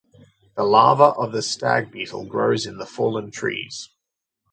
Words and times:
The 0.55 0.63
larva 0.63 1.09
of 1.15 1.31
the 1.31 1.43
stag 1.43 1.91
beetle 1.91 2.25
grows 2.25 2.65
in 2.65 2.77
the 2.79 2.87
fallen 2.87 3.29
trees. 3.29 3.89